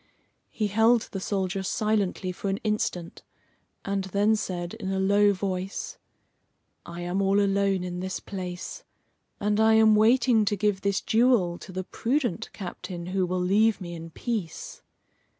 He 0.49 0.65
held 0.65 1.09
the 1.11 1.19
soldier 1.19 1.61
silently 1.61 2.31
for 2.31 2.49
an 2.49 2.57
instant, 2.63 3.21
and 3.85 4.05
then 4.05 4.35
said 4.35 4.73
in 4.73 4.89
a 4.91 4.99
low 4.99 5.31
voice: 5.31 5.99
"I 6.87 7.01
am 7.01 7.21
all 7.21 7.39
alone 7.39 7.83
in 7.83 7.99
this 7.99 8.19
place, 8.19 8.83
and 9.39 9.59
I 9.59 9.75
am 9.75 9.93
waiting 9.95 10.43
to 10.45 10.55
give 10.55 10.81
this 10.81 11.01
jewel 11.01 11.59
to 11.59 11.71
the 11.71 11.83
prudent 11.83 12.49
captain 12.51 13.05
who 13.13 13.27
will 13.27 13.39
leave 13.41 13.79
me 13.79 13.93
in 13.93 14.09
peace." 14.09 14.81